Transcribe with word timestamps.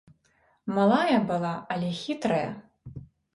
Малая 0.77 1.19
была, 1.33 1.51
але 1.75 1.93
хітрая. 2.01 2.49